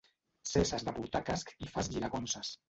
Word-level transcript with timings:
Cesses 0.51 0.85
de 0.87 0.93
portar 0.95 1.21
casc 1.27 1.53
i 1.67 1.71
fas 1.75 1.91
giragonses. 1.99 2.57